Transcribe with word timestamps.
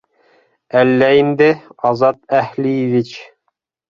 Әллә 0.79 1.09
инде, 1.17 1.49
Азат 1.91 2.19
Әһлиевич... 2.39 3.15